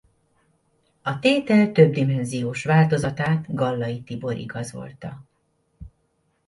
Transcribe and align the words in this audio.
A 1.01 1.19
tétel 1.19 1.71
többdimenziós 1.71 2.63
változatát 2.63 3.55
Gallai 3.55 4.01
Tibor 4.01 4.37
igazolta. 4.37 5.21